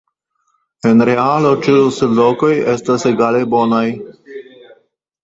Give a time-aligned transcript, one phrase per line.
[0.91, 3.83] En realo ĉiuj sidlokoj estas egale bonaj.